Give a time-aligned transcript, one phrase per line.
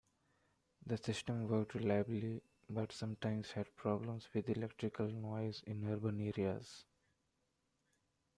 [0.87, 6.85] The system worked reliably but sometimes had problems with electrical noise in urban areas.